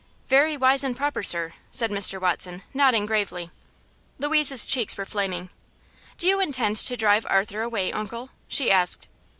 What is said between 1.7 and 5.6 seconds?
said Mr. Watson, nodding gravely. Louise's cheeks were flaming.